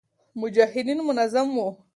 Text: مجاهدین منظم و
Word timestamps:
مجاهدین 0.35 1.01
منظم 1.07 1.59
و 1.59 1.75